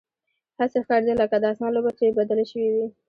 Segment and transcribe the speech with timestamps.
[0.59, 2.85] هسې ښکارېده لکه د اسمان لوبه چې بدله شوې وي.